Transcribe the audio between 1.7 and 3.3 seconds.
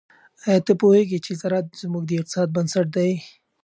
زموږ د اقتصاد بنسټ دی؟